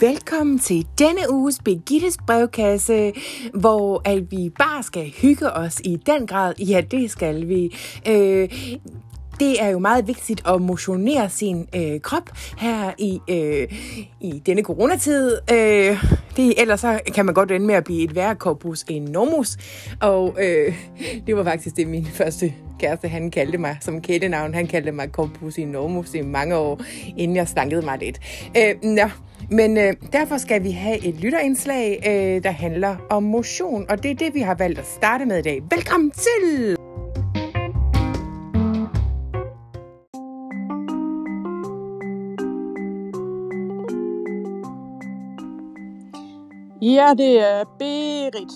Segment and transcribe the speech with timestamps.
[0.00, 3.12] Velkommen til denne uges Begittes brevkasse,
[3.54, 6.54] hvor at vi bare skal hygge os i den grad.
[6.58, 7.76] Ja, det skal vi.
[8.08, 8.48] Øh,
[9.40, 13.68] det er jo meget vigtigt at motionere sin øh, krop her i, øh,
[14.20, 15.38] i denne coronatid.
[15.52, 16.04] Øh,
[16.36, 19.56] det, ellers så kan man godt ende med at blive et værre korpus enormus.
[20.00, 20.74] Og øh,
[21.26, 24.54] det var faktisk det, min første kæreste, han kaldte mig som kælenavn.
[24.54, 26.80] Han kaldte mig corpus enormus i mange år,
[27.16, 28.20] inden jeg stankede mig lidt.
[28.56, 29.10] Øh, nå,
[29.50, 34.10] men øh, derfor skal vi have et lytterindslag, øh, der handler om motion, og det
[34.10, 35.62] er det, vi har valgt at starte med i dag.
[35.70, 36.76] Velkommen til!
[46.82, 48.52] Ja, det er Berit.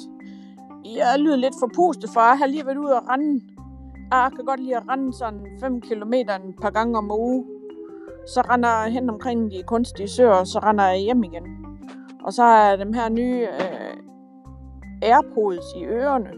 [0.96, 3.45] Jeg lyder lidt forpustet, for jeg har lige været ude og rende.
[4.12, 7.54] Jeg kan godt lide at rende sådan 5 km et par gange om ugen.
[8.27, 11.46] Så render jeg hen omkring de kunstige søer, og så render jeg hjem igen.
[12.24, 13.96] Og så er dem her nye øh,
[15.02, 16.30] Airpods i ørerne.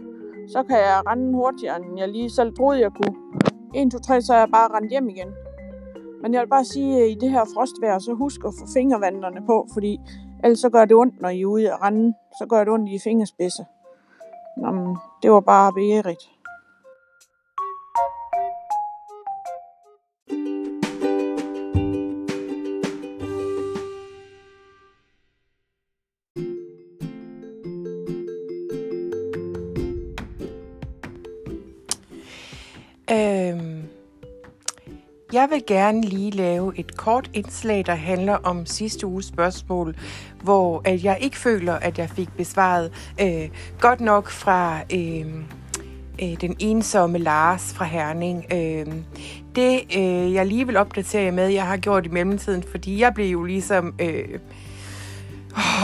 [0.47, 3.15] Så kan jeg rende hurtigere, end jeg lige selv troede, jeg kunne.
[3.75, 5.27] 1, 2, 3, så er jeg bare rendt hjem igen.
[6.21, 9.45] Men jeg vil bare sige, at i det her frostvejr, så husk at få fingervandlerne
[9.45, 9.99] på, fordi
[10.43, 12.13] ellers så gør det ondt, når I er ude at rende.
[12.39, 13.63] Så gør det ondt i fingerspidser.
[14.57, 16.23] Nå, men det var bare Berit.
[35.33, 39.95] Jeg vil gerne lige lave et kort indslag, der handler om sidste uges spørgsmål,
[40.43, 45.25] hvor at jeg ikke føler, at jeg fik besvaret øh, godt nok fra øh,
[46.23, 48.45] øh, den ensomme Lars fra Herning.
[48.53, 48.85] Øh,
[49.55, 53.13] det, øh, jeg lige vil opdatere jer med, jeg har gjort i mellemtiden, fordi jeg
[53.13, 53.95] blev jo ligesom...
[54.01, 54.39] Øh,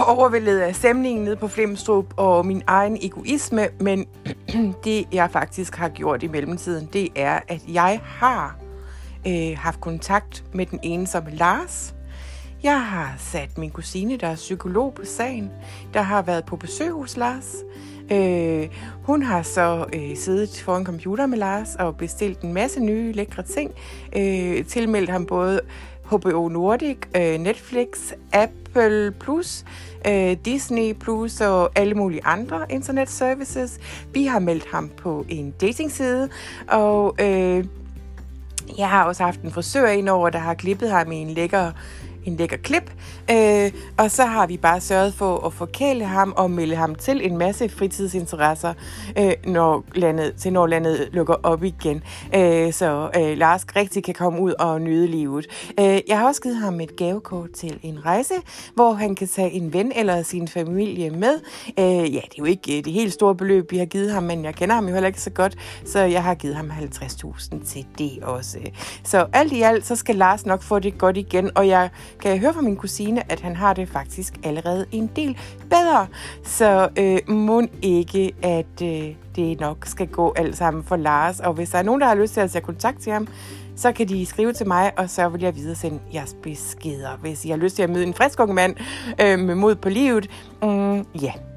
[0.08, 4.06] overvældet af stemningen nede på Flemstrup og min egen egoisme, men
[4.86, 8.63] det jeg faktisk har gjort i mellemtiden, det er, at jeg har
[9.28, 11.96] øh, haft kontakt med den ensomme Lars.
[12.64, 15.52] Jeg har sat min kusine, der er psykolog på sagen,
[15.94, 17.56] der har været på besøg hos Lars.
[18.12, 18.70] Øh,
[19.04, 23.44] hun har så øh, siddet foran computer med Lars og bestilt en masse nye lækre
[23.44, 23.72] ting.
[24.16, 25.62] Øh, tilmeldt ham både
[26.04, 27.88] HBO Nordic, øh, Netflix,
[28.34, 29.66] Apple Plus,
[30.08, 33.80] øh, Disney Plus og alle mulige andre internet services.
[34.14, 36.30] Vi har meldt ham på en datingside,
[36.68, 37.66] og øh,
[38.78, 41.72] jeg har også haft en frisør ind over, der har klippet ham i en lækker
[42.26, 42.92] en lækker klip.
[43.32, 47.26] Øh, og så har vi bare sørget for at forkæle ham og melde ham til
[47.26, 48.74] en masse fritidsinteresser,
[49.18, 52.04] øh, når landet, til når landet lukker op igen.
[52.36, 55.48] Øh, så øh, Lars rigtig kan komme ud og nyde livet.
[55.80, 58.34] Øh, jeg har også givet ham et gavekort til en rejse,
[58.76, 61.40] hvor han kan tage en ven eller sin familie med.
[61.80, 64.24] Øh, ja, det er jo ikke øh, det helt store beløb, vi har givet ham,
[64.24, 67.66] men jeg kender ham jo heller ikke så godt, så jeg har givet ham 50.000
[67.66, 68.60] til det også.
[69.04, 71.90] Så alt i alt, så skal Lars nok få det godt igen, og jeg
[72.24, 75.38] kan jeg høre fra min kusine, at han har det faktisk allerede en del
[75.70, 76.08] bedre.
[76.44, 81.40] Så øh, må ikke, at øh, det nok skal gå alt sammen for Lars.
[81.40, 83.28] Og hvis der er nogen, der har lyst til at tage kontakt til ham,
[83.76, 87.18] så kan de skrive til mig, og så vil jeg videre sende jeres beskeder.
[87.22, 88.76] Hvis I har lyst til at møde en frisk ung mand
[89.22, 90.30] øh, med mod på livet,
[90.62, 91.04] mm, ja.
[91.24, 91.53] Yeah.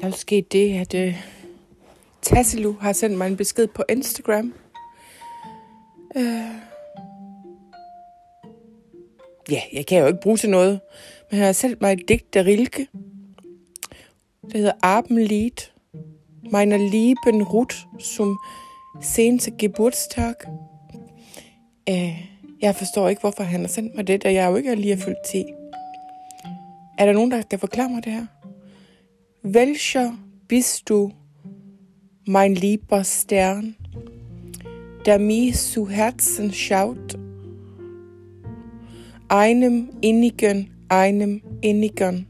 [0.00, 1.22] Der er sket det, at øh,
[2.22, 4.54] Tasselu har sendt mig en besked på Instagram.
[6.16, 6.24] Øh.
[9.50, 10.80] ja, jeg kan jo ikke bruge til noget,
[11.30, 12.86] men han har sendt mig et digt af Rilke.
[14.42, 15.70] Det hedder Abendlied.
[16.52, 18.38] Meiner lieben Ruth zum
[19.02, 19.38] 10.
[19.58, 20.34] Geburtstag.
[21.88, 22.28] Øh,
[22.60, 24.92] jeg forstår ikke, hvorfor han har sendt mig det, da jeg jo ikke er lige
[24.92, 25.44] er fyldt 10.
[26.98, 28.26] Er der nogen, der kan forklare mig det her?
[29.50, 30.12] Welcher
[30.46, 31.10] bist du,
[32.26, 33.76] mein lieber Stern,
[35.06, 37.18] der mir zu Herzen schaut?
[39.28, 42.26] Einem innigen, einem innigen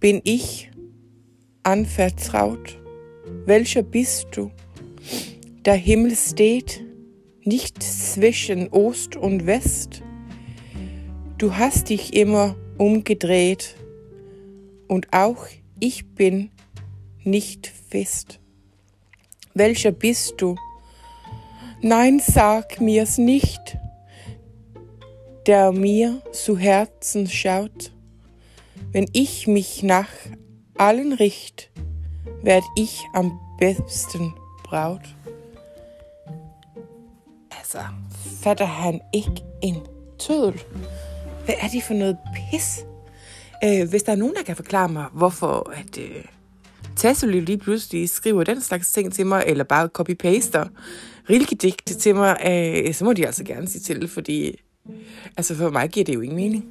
[0.00, 0.68] bin ich
[1.62, 2.76] anvertraut.
[3.46, 4.50] Welcher bist du?
[5.64, 6.84] Der Himmel steht
[7.44, 10.02] nicht zwischen Ost und West.
[11.38, 13.76] Du hast dich immer umgedreht
[14.90, 15.46] und auch
[15.78, 16.50] ich bin
[17.22, 18.40] nicht fest.
[19.54, 20.56] Welcher bist du?
[21.80, 23.78] Nein, sag mir's nicht,
[25.46, 27.92] der mir zu Herzen schaut,
[28.90, 30.10] wenn ich mich nach
[30.76, 31.70] allen Richt
[32.42, 34.34] werd ich am besten
[34.64, 35.14] braut.
[37.50, 37.78] Altså,
[38.42, 39.76] fatter han ikke en
[40.18, 40.60] tødel?
[41.44, 42.84] Hvad er det for noget pis?
[43.64, 46.24] Øh, hvis der er nogen, der kan forklare mig, hvorfor at øh,
[46.96, 50.68] Tassoli lige pludselig skriver den slags ting til mig, eller bare copy-paster
[51.30, 54.60] rilkedigte til mig, øh, så må de altså gerne sige til, fordi
[55.36, 56.64] altså for mig giver det jo ingen mening.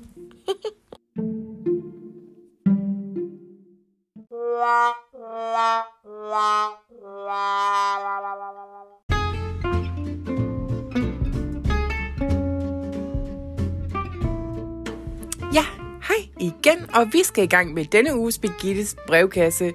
[15.54, 19.74] Ja, hej igen, og vi skal i gang med denne uges Birgittes brevkasse,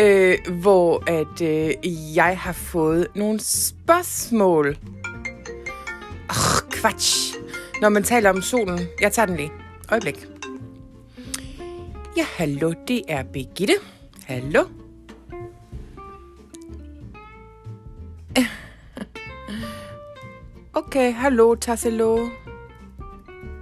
[0.00, 1.70] øh, hvor at øh,
[2.16, 4.78] jeg har fået nogle spørgsmål.
[6.30, 7.34] Åh, kvatsch.
[7.80, 8.80] Når man taler om solen.
[9.00, 9.52] Jeg tager den lige.
[9.90, 10.26] Øjeblik.
[12.16, 13.74] Ja, hallo, det er Birgitte.
[14.26, 14.64] Hallo.
[20.74, 22.28] Okay, hallo, Tasselo.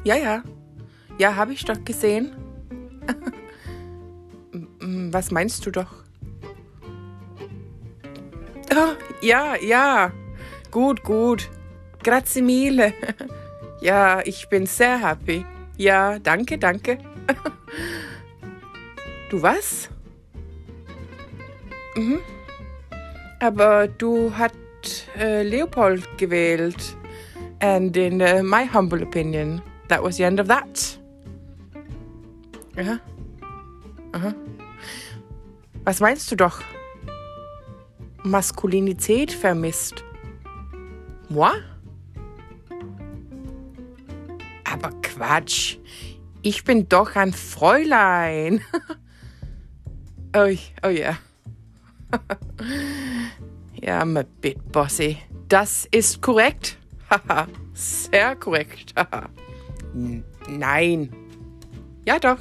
[0.06, 0.40] Ja, ja.
[1.18, 2.34] Ja, habe ich doch gesehen.
[5.12, 5.92] Was meinst du doch?
[8.72, 10.12] Oh, ja, ja.
[10.70, 11.50] Gut, gut.
[12.02, 12.92] Grazie mille.
[13.82, 15.44] Ja, ich bin sehr happy.
[15.76, 16.98] Ja, danke, danke.
[19.28, 19.88] Du was?
[21.96, 22.20] Mhm.
[23.40, 24.52] Aber du hat
[25.18, 26.96] äh, Leopold gewählt.
[27.60, 30.95] And in uh, my humble opinion, that was the end of that.
[32.76, 32.99] Aha.
[34.12, 34.34] Aha.
[35.84, 36.61] Was meinst du doch?
[38.23, 40.05] Maskulinität vermisst.
[41.28, 41.50] Moi?
[44.64, 45.78] Aber Quatsch.
[46.43, 48.61] Ich bin doch ein Fräulein.
[50.37, 50.49] oh,
[50.84, 51.17] oh ja.
[53.81, 55.19] ja, a bit bossy.
[55.49, 56.78] Das ist korrekt.
[57.11, 58.94] Haha, sehr korrekt.
[60.49, 61.12] Nein.
[62.05, 62.38] Ja, doch.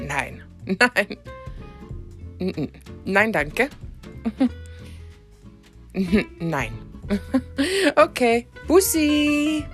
[0.00, 0.42] Nein.
[0.66, 1.18] Nein.
[3.04, 3.68] Nein, danke.
[6.40, 6.72] Nein.
[7.96, 8.42] Okay.
[8.66, 9.64] Bussi.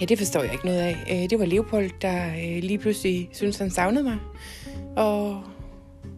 [0.00, 0.96] Ja, det forstår jeg ikke noget af.
[1.10, 4.18] Øh, det var Leopold, der øh, lige pludselig syntes, han savnede mig.
[4.96, 5.42] Og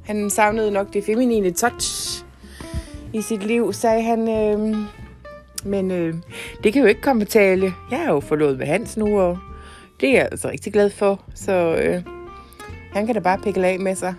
[0.05, 2.25] han savnede nok det feminine touch
[3.13, 4.29] i sit liv, sagde han.
[4.29, 4.77] Øh.
[5.65, 5.91] Men
[6.65, 7.75] det kan jo ikke komme på tale.
[7.91, 9.39] Jeg er jo forlovet med Hans nu, og
[10.03, 11.25] det er jeg altså rigtig glad for.
[11.35, 12.03] Så øh,
[12.93, 14.15] han kan da bare pikke af med sig.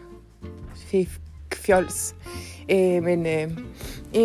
[0.76, 1.18] Fif,
[1.54, 2.16] fjols.
[2.72, 3.50] Øh, men øh,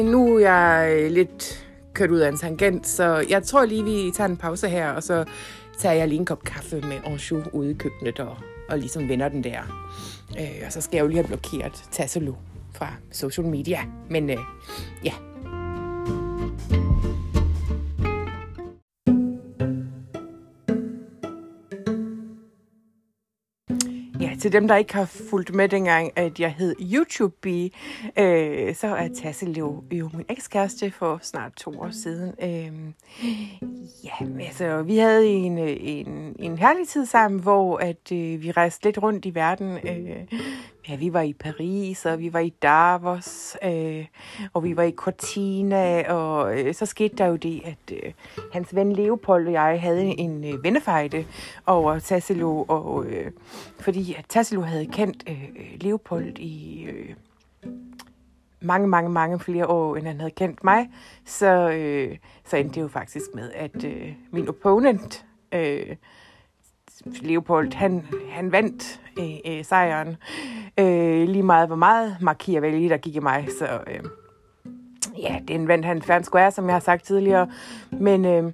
[0.04, 4.10] nu er jeg øh, lidt kørt ud af en tangent, så jeg tror lige, vi
[4.14, 5.24] tager en pause her, og så
[5.78, 8.36] tager jeg lige en kop kaffe med Anjou ude i køkkenet og,
[8.68, 9.60] og ligesom vender den der.
[10.40, 12.34] Øh, og så skal jeg jo lige have blokeret Tasselu
[12.74, 13.80] fra social media.
[14.10, 14.38] Men øh,
[15.04, 15.12] ja.
[24.40, 27.50] Til dem, der ikke har fulgt med dengang, at jeg hed YouTube
[28.18, 32.34] øh, så er Tasselev jo, jo min ekskæreste for snart to år siden.
[32.42, 32.72] Øh,
[34.04, 38.50] ja, altså, vi havde en, øh, en, en herlig tid sammen, hvor at øh, vi
[38.50, 39.78] rejste lidt rundt i verden.
[39.84, 40.38] Øh,
[40.88, 44.04] Ja, vi var i Paris, og vi var i Davos, øh,
[44.52, 48.12] og vi var i Cortina, og øh, så skete der jo det, at øh,
[48.52, 51.24] hans ven Leopold og jeg havde en øh, vennefejde
[51.66, 53.30] over Tassilo, og øh,
[53.80, 55.48] fordi at Tassilo havde kendt øh,
[55.80, 57.14] Leopold i øh,
[58.60, 60.90] mange, mange, mange flere år, end han havde kendt mig,
[61.24, 65.96] så, øh, så endte det jo faktisk med, at øh, min opponent, øh,
[67.04, 70.16] Leopold, han, han vandt øh, øh, sejren.
[70.78, 73.48] Øh, lige meget, hvor meget Machiavelli, der gik i mig.
[73.58, 74.00] Så øh,
[75.18, 77.50] ja, den vandt han fair square, som jeg har sagt tidligere.
[77.90, 78.52] Men øh,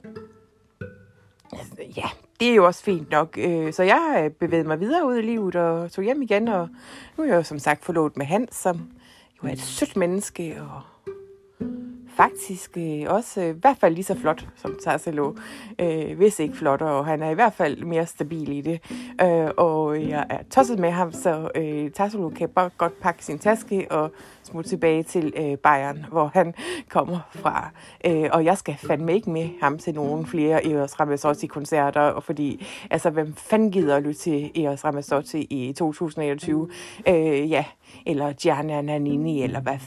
[1.96, 2.08] ja,
[2.40, 3.38] det er jo også fint nok.
[3.38, 6.48] Øh, så jeg øh, bevægede mig videre ud i livet og tog hjem igen.
[6.48, 6.68] Og
[7.16, 8.90] nu er jeg jo som sagt forlovet med Hans, som
[9.44, 10.80] jo er et sødt menneske og
[12.16, 15.32] faktisk øh, også øh, i hvert fald lige så flot som Tarsalo,
[15.78, 18.80] øh, hvis ikke flottere, og han er i hvert fald mere stabil i det.
[19.22, 23.38] Øh, og jeg er tosset med ham, så øh, Tarsalo kan bare godt pakke sin
[23.38, 24.10] taske og
[24.42, 26.54] smutte tilbage til øh, Bayern, hvor han
[26.88, 27.70] kommer fra.
[28.06, 33.10] Øh, og jeg skal fandme ikke med ham til nogen flere Eros Ramazzotti-koncerter, fordi altså,
[33.10, 36.68] hvem fanden gider at lytte til Eros Ramazzotti i 2021?
[37.08, 37.64] Øh, ja,
[38.06, 39.78] eller Gianna Nannini, eller hvad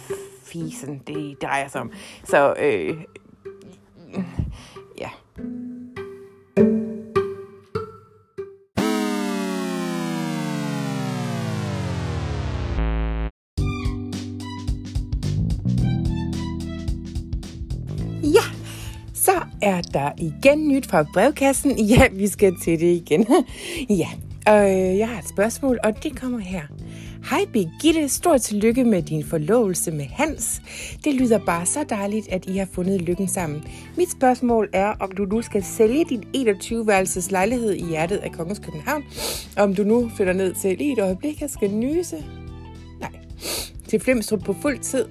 [0.48, 1.92] fisen, det drejer sig om.
[2.24, 2.98] Så øh,
[5.00, 5.10] ja.
[18.24, 18.44] Ja,
[19.14, 21.80] så er der igen nyt fra brevkassen.
[21.90, 23.28] Ja, vi skal til det igen.
[24.02, 24.08] ja,
[24.48, 26.62] og øh, jeg har et spørgsmål, og det kommer her.
[27.24, 30.62] Hej Birgitte, stort tillykke med din forlovelse med Hans.
[31.04, 33.64] Det lyder bare så dejligt, at I har fundet lykken sammen.
[33.98, 38.60] Mit spørgsmål er, om du nu skal sælge din 21-værelses lejlighed i hjertet af Kongens
[38.60, 39.04] København,
[39.58, 42.26] om du nu flytter ned til lige et øjeblik, jeg skal nyse.
[43.00, 43.12] Nej,
[43.88, 45.06] til Flemstrup på fuld tid,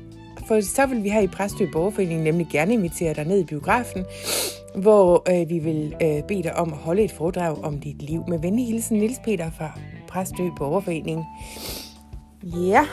[0.49, 4.05] for så vil vi her i Præstø Borgerforening nemlig gerne invitere dig ned i biografen,
[4.75, 8.25] hvor øh, vi vil øh, bede dig om at holde et foredrag om dit liv.
[8.29, 11.25] Med venlig hilsen Nils Peter fra Præstø Borgerforening.
[12.55, 12.87] Ja,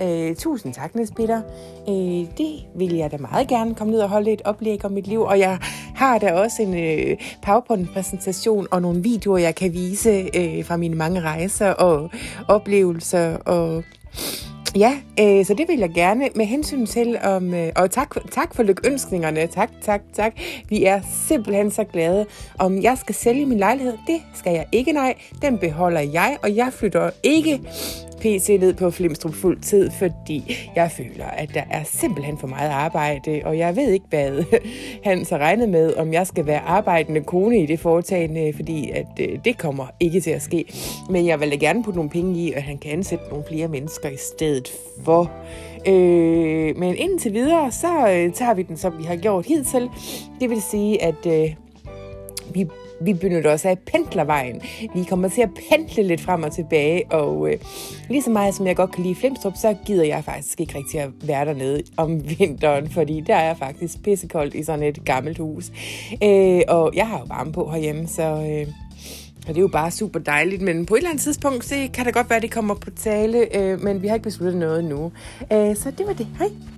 [0.00, 1.42] øh, tusind tak, Niels Peter.
[1.88, 5.06] Øh, det vil jeg da meget gerne komme ned og holde et oplæg om mit
[5.06, 5.58] liv, og jeg
[5.94, 10.94] har da også en øh, PowerPoint-præsentation og nogle videoer, jeg kan vise øh, fra mine
[10.94, 12.10] mange rejser og
[12.48, 13.84] oplevelser og
[14.76, 18.54] Ja, øh, så det vil jeg gerne med hensyn til om øh, og tak tak
[18.54, 19.46] for lykønskningerne.
[19.46, 20.32] Tak, tak, tak.
[20.68, 22.26] Vi er simpelthen så glade.
[22.58, 25.14] Om jeg skal sælge min lejlighed, det skal jeg ikke nej.
[25.42, 27.60] Den beholder jeg, og jeg flytter ikke
[28.20, 32.70] PC ned på Flimstrup fuld tid, fordi jeg føler, at der er simpelthen for meget
[32.70, 34.44] arbejde, og jeg ved ikke, hvad
[35.10, 39.06] han så regnet med, om jeg skal være arbejdende kone i det foretagende, fordi at
[39.20, 40.64] øh, det kommer ikke til at ske.
[41.10, 43.68] Men jeg vil da gerne putte nogle penge i, at han kan ansætte nogle flere
[43.68, 44.72] mennesker i stedet
[45.04, 45.30] for.
[45.88, 49.90] Øh, men indtil videre, så øh, tager vi den, som vi har gjort hidtil.
[50.40, 51.54] Det vil sige, at øh,
[52.54, 52.66] vi
[53.00, 54.62] vi benytter os af pendlervejen.
[54.94, 57.58] Vi kommer til at pendle lidt frem og tilbage, og øh,
[58.10, 61.00] lige så meget som jeg godt kan lide Flemstrup, så gider jeg faktisk ikke rigtig
[61.00, 65.72] at være dernede om vinteren, fordi der er faktisk pissekoldt i sådan et gammelt hus.
[66.22, 68.22] Øh, og jeg har jo varme på herhjemme, så...
[68.22, 68.66] Øh,
[69.48, 72.06] og det er jo bare super dejligt, men på et eller andet tidspunkt, så kan
[72.06, 74.84] det godt være, at det kommer på tale, øh, men vi har ikke besluttet noget
[74.84, 75.12] nu.
[75.52, 76.26] Øh, så det var det.
[76.38, 76.75] Hej.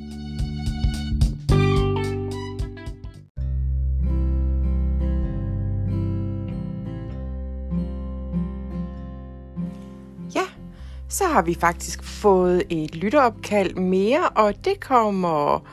[11.08, 15.68] Så har vi faktisk fået et lytteopkald mere, og det kommer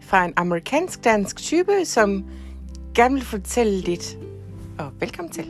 [0.00, 2.24] fra en amerikansk-dansk type, som
[2.94, 4.18] gerne vil fortælle lidt.
[4.78, 5.44] Og velkommen til.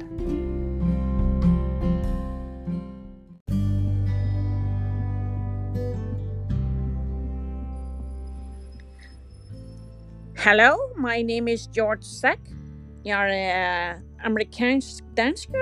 [10.44, 12.40] Hello, my name is George Sack.
[13.04, 15.58] Jeg er øh, amerikansk dansker.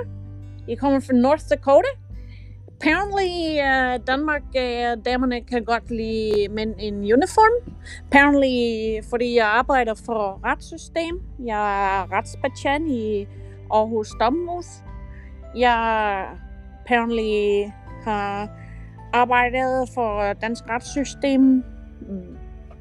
[0.68, 2.01] Jeg kommer fra North Dakota
[2.82, 7.74] apparently uh, Danmark uh, damerne kan godt lide mænd in uniform.
[8.06, 8.56] Apparently,
[9.10, 11.22] fordi jeg arbejder for retssystem.
[11.44, 13.26] Jeg er retsbetjent i
[13.70, 14.66] Aarhus Domhus.
[15.56, 16.26] Jeg
[16.80, 17.70] apparently
[18.04, 18.48] har
[19.12, 22.36] arbejdet for dansk retssystem mm,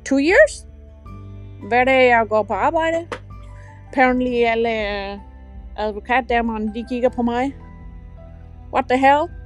[0.05, 0.67] two years.
[1.67, 3.07] Hver dag jeg går på arbejde.
[3.89, 4.69] Apparently alle
[5.77, 7.55] advokatdamerne, de kigger på mig.
[8.73, 9.40] What the hell?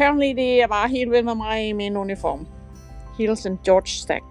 [0.00, 2.46] Apparently det er bare helt vel med mig i min uniform.
[3.18, 4.24] Hilsen George Stack.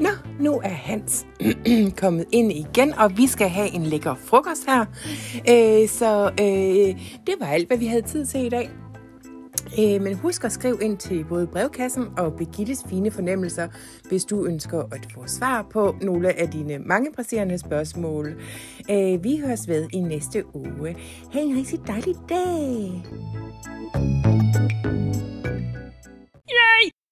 [0.00, 0.08] Nå,
[0.40, 1.26] nu er Hans
[2.00, 4.80] kommet ind igen, og vi skal have en lækker frokost her.
[5.48, 8.70] Øh, så øh, det var alt, hvad vi havde tid til i dag.
[9.78, 13.68] Øh, men husk at skrive ind til både brevkassen og Begittes fine fornemmelser,
[14.08, 18.40] hvis du ønsker at få svar på nogle af dine mange presserende spørgsmål.
[18.90, 20.96] Øh, vi høres ved i næste uge.
[21.32, 24.35] Ha' en rigtig dejlig dag!